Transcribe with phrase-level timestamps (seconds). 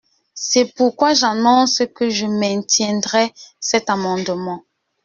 [0.33, 4.63] C’est pourquoi j’annonce que je maintiendrai cet amendement.